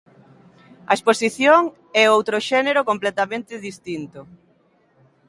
A 0.91 0.93
exposición 0.97 1.61
é 2.01 2.03
outro 2.15 2.37
xénero 2.49 2.81
completamente 2.89 3.53
distinto. 3.67 4.19